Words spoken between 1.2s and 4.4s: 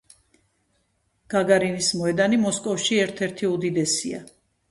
გაგარინის მოედანი მოსკოვში ერთ-ერთი უდიდესია.